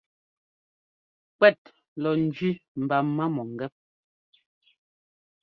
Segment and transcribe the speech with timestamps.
[1.37, 1.61] Kuɛt
[2.01, 2.49] lɔ njẅi
[2.81, 3.73] mba má mɔ̂ngɛ́p.